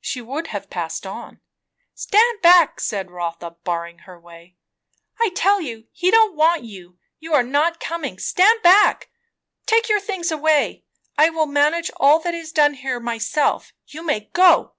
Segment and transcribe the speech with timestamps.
[0.00, 1.40] She would have passed on.
[1.94, 4.54] "Stand back!" said Rotha, barring her way.
[5.18, 8.20] "I tell you, he don't want you, and you are not coming.
[8.20, 9.10] Stand back!
[9.66, 10.84] Take your things away.
[11.18, 13.72] I will manage all that is done here myself.
[13.88, 14.74] You may go!"